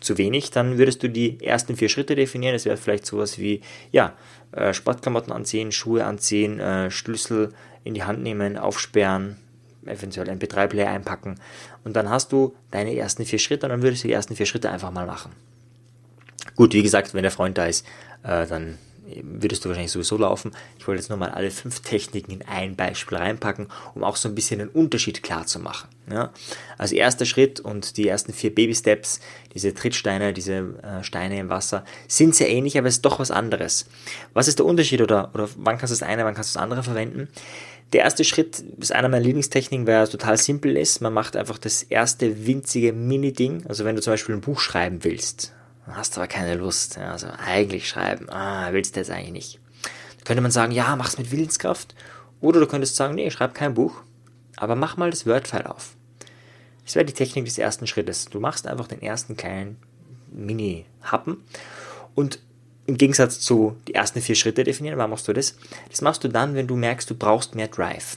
zu 0.00 0.16
wenig, 0.16 0.50
dann 0.52 0.78
würdest 0.78 1.02
du 1.02 1.10
die 1.10 1.44
ersten 1.44 1.76
vier 1.76 1.90
Schritte 1.90 2.14
definieren. 2.14 2.54
Es 2.54 2.64
wäre 2.64 2.78
vielleicht 2.78 3.04
sowas 3.04 3.38
wie, 3.38 3.60
ja, 3.90 4.14
äh, 4.52 4.74
Sportklamotten 4.74 5.32
anziehen, 5.32 5.72
Schuhe 5.72 6.04
anziehen, 6.04 6.60
äh, 6.60 6.90
Schlüssel 6.90 7.52
in 7.84 7.94
die 7.94 8.04
Hand 8.04 8.22
nehmen, 8.22 8.56
aufsperren, 8.56 9.36
eventuell 9.84 10.30
ein 10.30 10.38
Betreibler 10.38 10.88
einpacken. 10.88 11.36
Und 11.84 11.96
dann 11.96 12.08
hast 12.08 12.32
du 12.32 12.54
deine 12.70 12.94
ersten 12.96 13.24
vier 13.24 13.38
Schritte 13.38 13.66
und 13.66 13.70
dann 13.70 13.82
würdest 13.82 14.04
du 14.04 14.08
die 14.08 14.14
ersten 14.14 14.36
vier 14.36 14.46
Schritte 14.46 14.70
einfach 14.70 14.90
mal 14.90 15.06
machen. 15.06 15.32
Gut, 16.56 16.74
wie 16.74 16.82
gesagt, 16.82 17.14
wenn 17.14 17.22
der 17.22 17.30
Freund 17.30 17.58
da 17.58 17.66
ist, 17.66 17.86
äh, 18.22 18.46
dann 18.46 18.78
würdest 19.22 19.64
du 19.64 19.68
wahrscheinlich 19.68 19.92
sowieso 19.92 20.16
laufen. 20.16 20.52
Ich 20.78 20.86
wollte 20.86 21.00
jetzt 21.00 21.08
nur 21.08 21.18
mal 21.18 21.30
alle 21.30 21.50
fünf 21.50 21.80
Techniken 21.80 22.32
in 22.32 22.42
ein 22.42 22.76
Beispiel 22.76 23.18
reinpacken, 23.18 23.68
um 23.94 24.04
auch 24.04 24.16
so 24.16 24.28
ein 24.28 24.34
bisschen 24.34 24.60
den 24.60 24.68
Unterschied 24.68 25.22
klar 25.22 25.46
zu 25.46 25.58
machen. 25.58 25.88
Ja? 26.10 26.32
Also 26.78 26.94
erster 26.94 27.24
Schritt 27.24 27.60
und 27.60 27.96
die 27.96 28.08
ersten 28.08 28.32
vier 28.32 28.54
Baby-Steps, 28.54 29.20
diese 29.54 29.74
Trittsteine, 29.74 30.32
diese 30.32 30.74
äh, 30.82 31.02
Steine 31.02 31.38
im 31.38 31.48
Wasser, 31.48 31.84
sind 32.06 32.34
sehr 32.34 32.48
ähnlich, 32.48 32.78
aber 32.78 32.88
es 32.88 32.96
ist 32.96 33.04
doch 33.04 33.18
was 33.18 33.30
anderes. 33.30 33.86
Was 34.32 34.48
ist 34.48 34.58
der 34.58 34.66
Unterschied 34.66 35.00
oder, 35.00 35.30
oder 35.34 35.48
wann 35.56 35.78
kannst 35.78 35.92
du 35.92 35.98
das 35.98 36.08
eine, 36.08 36.24
wann 36.24 36.34
kannst 36.34 36.54
du 36.54 36.58
das 36.58 36.62
andere 36.62 36.82
verwenden? 36.82 37.28
Der 37.92 38.02
erste 38.04 38.24
Schritt 38.24 38.64
ist 38.78 38.92
einer 38.92 39.08
meiner 39.08 39.24
Lieblingstechniken, 39.24 39.86
weil 39.86 39.94
er 39.94 40.08
total 40.08 40.38
simpel 40.38 40.78
ist. 40.78 41.02
Man 41.02 41.12
macht 41.12 41.36
einfach 41.36 41.58
das 41.58 41.82
erste 41.82 42.46
winzige 42.46 42.94
Mini-Ding. 42.94 43.66
Also 43.68 43.84
wenn 43.84 43.96
du 43.96 44.00
zum 44.00 44.14
Beispiel 44.14 44.34
ein 44.34 44.40
Buch 44.40 44.60
schreiben 44.60 45.04
willst, 45.04 45.52
hast 45.86 46.16
aber 46.16 46.26
keine 46.26 46.54
Lust. 46.54 46.96
Ja, 46.96 47.12
also 47.12 47.28
eigentlich 47.44 47.88
schreiben, 47.88 48.28
ah, 48.30 48.72
willst 48.72 48.96
du 48.96 49.00
jetzt 49.00 49.10
eigentlich 49.10 49.32
nicht. 49.32 49.60
Da 50.18 50.24
könnte 50.24 50.42
man 50.42 50.50
sagen, 50.50 50.72
ja, 50.72 50.94
mach's 50.96 51.18
mit 51.18 51.30
Willenskraft. 51.30 51.94
Oder 52.40 52.60
du 52.60 52.66
könntest 52.66 52.96
sagen, 52.96 53.14
nee, 53.14 53.30
schreib 53.30 53.54
kein 53.54 53.74
Buch, 53.74 54.02
aber 54.56 54.76
mach 54.76 54.96
mal 54.96 55.10
das 55.10 55.26
Word-File 55.26 55.66
auf. 55.66 55.96
Das 56.84 56.94
wäre 56.94 57.04
die 57.04 57.12
Technik 57.12 57.44
des 57.44 57.58
ersten 57.58 57.86
Schrittes. 57.86 58.26
Du 58.26 58.40
machst 58.40 58.66
einfach 58.66 58.88
den 58.88 59.02
ersten 59.02 59.36
kleinen 59.36 59.76
Mini-Happen 60.32 61.42
und 62.14 62.40
im 62.86 62.96
Gegensatz 62.96 63.40
zu 63.40 63.76
die 63.86 63.94
ersten 63.94 64.20
vier 64.20 64.34
Schritte 64.34 64.64
definieren, 64.64 64.98
warum 64.98 65.12
machst 65.12 65.28
du 65.28 65.32
das? 65.32 65.56
Das 65.90 66.00
machst 66.00 66.24
du 66.24 66.28
dann, 66.28 66.54
wenn 66.54 66.66
du 66.66 66.76
merkst, 66.76 67.08
du 67.08 67.14
brauchst 67.14 67.54
mehr 67.54 67.68
Drive. 67.68 68.16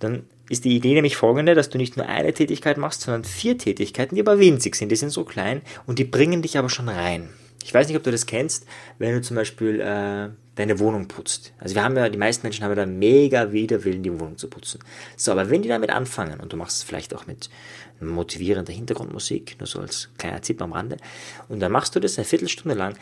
Dann 0.00 0.24
ist 0.48 0.64
die 0.64 0.76
Idee 0.76 0.94
nämlich 0.94 1.16
folgende, 1.16 1.54
dass 1.54 1.70
du 1.70 1.78
nicht 1.78 1.96
nur 1.96 2.06
eine 2.06 2.34
Tätigkeit 2.34 2.76
machst, 2.76 3.00
sondern 3.00 3.24
vier 3.24 3.56
Tätigkeiten, 3.56 4.14
die 4.14 4.20
aber 4.20 4.38
winzig 4.38 4.76
sind. 4.76 4.90
Die 4.90 4.96
sind 4.96 5.10
so 5.10 5.24
klein 5.24 5.62
und 5.86 5.98
die 5.98 6.04
bringen 6.04 6.42
dich 6.42 6.58
aber 6.58 6.68
schon 6.68 6.88
rein. 6.88 7.30
Ich 7.64 7.72
weiß 7.72 7.88
nicht, 7.88 7.96
ob 7.96 8.02
du 8.02 8.10
das 8.10 8.26
kennst, 8.26 8.66
wenn 8.98 9.14
du 9.14 9.22
zum 9.22 9.36
Beispiel 9.36 9.80
äh, 9.80 10.28
deine 10.54 10.78
Wohnung 10.78 11.08
putzt. 11.08 11.54
Also 11.58 11.74
wir 11.74 11.82
haben 11.82 11.96
ja, 11.96 12.10
die 12.10 12.18
meisten 12.18 12.46
Menschen 12.46 12.62
haben 12.62 12.72
ja 12.72 12.76
da 12.76 12.86
mega 12.86 13.52
Widerwillen, 13.52 14.02
die 14.02 14.12
Wohnung 14.12 14.36
zu 14.36 14.48
putzen. 14.48 14.80
So, 15.16 15.32
aber 15.32 15.48
wenn 15.48 15.62
die 15.62 15.70
damit 15.70 15.88
anfangen, 15.88 16.40
und 16.40 16.52
du 16.52 16.58
machst 16.58 16.76
es 16.76 16.82
vielleicht 16.82 17.14
auch 17.14 17.26
mit 17.26 17.48
motivierender 18.00 18.72
Hintergrundmusik, 18.72 19.56
nur 19.58 19.66
so 19.66 19.80
als 19.80 20.10
kleiner 20.18 20.42
Tipp 20.42 20.60
am 20.60 20.72
Rande, 20.72 20.98
und 21.48 21.60
dann 21.60 21.72
machst 21.72 21.96
du 21.96 22.00
das 22.00 22.18
eine 22.18 22.26
Viertelstunde 22.26 22.76
lang, 22.76 22.96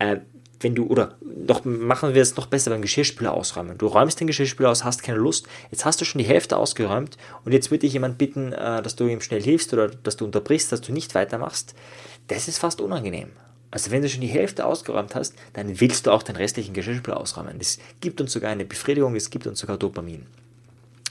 äh, 0.00 0.16
wenn 0.60 0.74
du, 0.74 0.86
oder 0.86 1.16
doch 1.20 1.64
machen 1.64 2.14
wir 2.14 2.22
es 2.22 2.36
noch 2.36 2.46
besser 2.46 2.70
beim 2.70 2.82
Geschirrspüler 2.82 3.32
ausräumen. 3.32 3.78
Du 3.78 3.86
räumst 3.86 4.20
den 4.20 4.26
Geschirrspüler 4.26 4.70
aus, 4.70 4.84
hast 4.84 5.02
keine 5.02 5.18
Lust, 5.18 5.46
jetzt 5.70 5.84
hast 5.84 6.00
du 6.00 6.04
schon 6.04 6.20
die 6.20 6.26
Hälfte 6.26 6.56
ausgeräumt 6.56 7.16
und 7.44 7.52
jetzt 7.52 7.70
würde 7.70 7.80
dich 7.80 7.92
jemand 7.92 8.18
bitten, 8.18 8.52
äh, 8.52 8.82
dass 8.82 8.96
du 8.96 9.06
ihm 9.06 9.20
schnell 9.20 9.42
hilfst 9.42 9.72
oder 9.72 9.88
dass 9.88 10.16
du 10.16 10.24
unterbrichst, 10.24 10.72
dass 10.72 10.80
du 10.80 10.92
nicht 10.92 11.14
weitermachst. 11.14 11.74
Das 12.28 12.48
ist 12.48 12.58
fast 12.58 12.80
unangenehm. 12.80 13.30
Also 13.70 13.90
wenn 13.90 14.02
du 14.02 14.08
schon 14.08 14.22
die 14.22 14.28
Hälfte 14.28 14.64
ausgeräumt 14.64 15.14
hast, 15.14 15.34
dann 15.52 15.80
willst 15.80 16.06
du 16.06 16.10
auch 16.10 16.22
den 16.22 16.36
restlichen 16.36 16.72
Geschirrspüler 16.72 17.18
ausräumen. 17.18 17.58
Das 17.58 17.78
gibt 18.00 18.20
uns 18.20 18.32
sogar 18.32 18.50
eine 18.50 18.64
Befriedigung, 18.64 19.14
es 19.14 19.30
gibt 19.30 19.46
uns 19.46 19.60
sogar 19.60 19.76
Dopamin. 19.76 20.26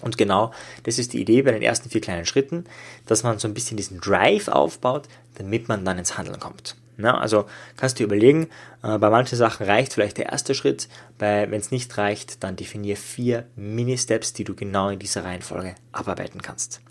Und 0.01 0.17
genau 0.17 0.51
das 0.83 0.99
ist 0.99 1.13
die 1.13 1.21
Idee 1.21 1.41
bei 1.41 1.51
den 1.51 1.61
ersten 1.61 1.89
vier 1.89 2.01
kleinen 2.01 2.25
Schritten, 2.25 2.65
dass 3.05 3.23
man 3.23 3.39
so 3.39 3.47
ein 3.47 3.53
bisschen 3.53 3.77
diesen 3.77 3.99
Drive 3.99 4.47
aufbaut, 4.47 5.07
damit 5.35 5.67
man 5.67 5.85
dann 5.85 5.97
ins 5.97 6.17
Handeln 6.17 6.39
kommt. 6.39 6.75
Ja, 6.97 7.17
also 7.17 7.45
kannst 7.75 7.99
du 7.99 8.03
überlegen, 8.03 8.47
äh, 8.83 8.97
bei 8.97 9.09
manchen 9.09 9.37
Sachen 9.37 9.65
reicht 9.65 9.93
vielleicht 9.93 10.17
der 10.17 10.27
erste 10.27 10.55
Schritt, 10.55 10.87
wenn 11.19 11.53
es 11.53 11.71
nicht 11.71 11.97
reicht, 11.97 12.43
dann 12.43 12.55
definier 12.55 12.97
vier 12.97 13.45
Mini-Steps, 13.55 14.33
die 14.33 14.43
du 14.43 14.55
genau 14.55 14.89
in 14.89 14.99
dieser 14.99 15.23
Reihenfolge 15.23 15.75
abarbeiten 15.91 16.41
kannst. 16.41 16.81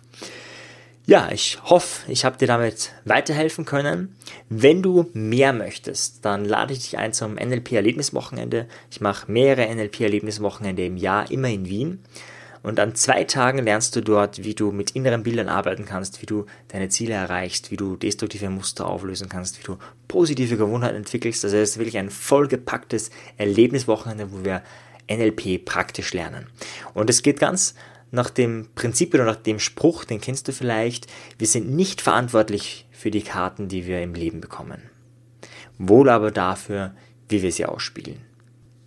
Ja, 1.09 1.31
ich 1.31 1.63
hoffe, 1.63 2.11
ich 2.11 2.25
habe 2.25 2.37
dir 2.37 2.49
damit 2.49 2.91
weiterhelfen 3.05 3.65
können. 3.65 4.17
Wenn 4.49 4.83
du 4.83 5.09
mehr 5.13 5.53
möchtest, 5.53 6.25
dann 6.25 6.45
lade 6.45 6.73
ich 6.73 6.81
dich 6.81 6.99
ein 6.99 7.13
zum 7.13 7.37
NLP-Erlebniswochenende. 7.37 8.67
Ich 8.91 9.01
mache 9.01 9.31
mehrere 9.31 9.73
NLP-Erlebniswochenende 9.73 10.85
im 10.85 10.97
Jahr, 10.97 11.31
immer 11.31 11.49
in 11.49 11.67
Wien. 11.67 12.01
Und 12.67 12.81
an 12.81 12.97
zwei 12.97 13.23
Tagen 13.23 13.61
lernst 13.63 13.95
du 13.95 14.01
dort, 14.01 14.43
wie 14.43 14.57
du 14.57 14.73
mit 14.73 14.91
inneren 14.91 15.23
Bildern 15.23 15.49
arbeiten 15.49 15.85
kannst, 15.85 16.21
wie 16.21 16.27
du 16.27 16.47
deine 16.67 16.89
Ziele 16.89 17.15
erreichst, 17.15 17.71
wie 17.71 17.77
du 17.77 17.95
destruktive 17.95 18.51
Muster 18.51 18.89
auflösen 18.89 19.29
kannst, 19.29 19.61
wie 19.61 19.63
du 19.63 19.79
positive 20.09 20.57
Gewohnheiten 20.57 20.97
entwickelst. 20.97 21.45
Also 21.45 21.59
es 21.59 21.71
ist 21.71 21.79
wirklich 21.79 21.97
ein 21.97 22.11
vollgepacktes 22.11 23.11
Erlebniswochenende, 23.37 24.33
wo 24.33 24.45
wir 24.45 24.65
NLP 25.09 25.65
praktisch 25.65 26.13
lernen. 26.13 26.49
Und 26.93 27.09
es 27.09 27.23
geht 27.23 27.39
ganz 27.39 27.77
nach 28.11 28.31
dem 28.31 28.67
Prinzip 28.75 29.15
oder 29.15 29.27
nach 29.27 29.37
dem 29.37 29.61
Spruch, 29.61 30.05
den 30.05 30.21
kennst 30.21 30.49
du 30.49 30.53
vielleicht, 30.53 31.07
wir 31.39 31.47
sind 31.47 31.71
nicht 31.71 32.01
verantwortlich 32.01 32.89
für 32.91 33.13
die 33.13 33.23
Karten, 33.23 33.69
die 33.69 33.87
wir 33.87 34.03
im 34.03 34.15
Leben 34.15 34.41
bekommen. 34.41 34.83
Wohl 35.79 36.09
aber 36.09 36.33
dafür, 36.33 36.97
wie 37.29 37.43
wir 37.43 37.53
sie 37.53 37.67
ausspielen. 37.67 38.26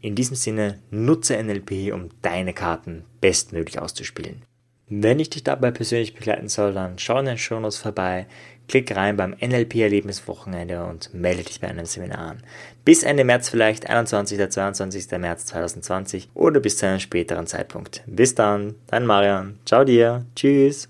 In 0.01 0.15
diesem 0.15 0.36
Sinne, 0.36 0.79
nutze 0.91 1.41
NLP, 1.41 1.94
um 1.94 2.10
deine 2.22 2.53
Karten 2.53 3.03
bestmöglich 3.22 3.79
auszuspielen. 3.79 4.44
Wenn 4.89 5.20
ich 5.20 5.29
dich 5.29 5.44
dabei 5.44 5.70
persönlich 5.70 6.15
begleiten 6.15 6.50
soll, 6.50 6.74
dann 6.74 6.98
schau 6.98 7.20
in 7.20 7.25
den 7.25 7.38
Shownotes 7.38 7.77
vorbei, 7.77 8.25
klick 8.68 8.96
rein 8.96 9.18
beim 9.18 9.36
NLP-Erlebniswochenende 9.39 10.84
und 10.84 11.13
melde 11.13 11.44
dich 11.44 11.60
bei 11.60 11.68
einem 11.68 11.86
Seminar 11.86 12.32
an. 12.32 12.44
Bis 12.86 13.03
Ende 13.03 13.24
März 13.24 13.50
vielleicht, 13.50 13.88
21. 13.88 14.50
22. 14.50 15.12
März 15.20 15.46
2020 15.46 16.29
oder 16.34 16.60
bis 16.60 16.77
zu 16.77 16.88
einem 16.88 17.00
späteren 17.00 17.46
Zeitpunkt. 17.46 18.01
Bis 18.08 18.34
dann, 18.34 18.75
dein 18.88 19.06
Marian. 19.06 19.60
Ciao 19.65 19.84
dir. 19.84 20.25
Tschüss. 20.36 20.89